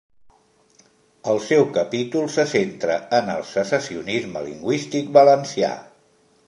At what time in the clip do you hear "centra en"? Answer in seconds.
2.55-3.31